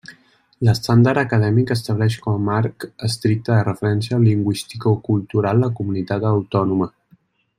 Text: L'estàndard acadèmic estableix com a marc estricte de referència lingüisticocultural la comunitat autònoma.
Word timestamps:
L'estàndard 0.67 1.21
acadèmic 1.23 1.73
estableix 1.75 2.15
com 2.23 2.39
a 2.39 2.41
marc 2.55 2.87
estricte 3.09 3.53
de 3.57 3.67
referència 3.69 4.21
lingüisticocultural 4.23 5.63
la 5.65 5.71
comunitat 5.81 6.27
autònoma. 6.33 6.91